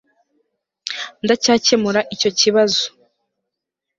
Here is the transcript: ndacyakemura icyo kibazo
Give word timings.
ndacyakemura 1.23 1.99
icyo 2.13 2.29
kibazo 2.39 2.83